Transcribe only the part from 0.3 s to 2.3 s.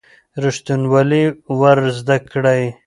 ریښتینولي ور زده